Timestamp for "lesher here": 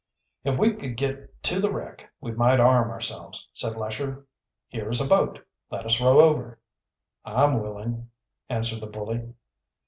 3.77-4.89